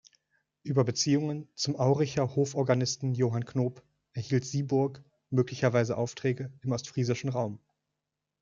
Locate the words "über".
0.63-0.83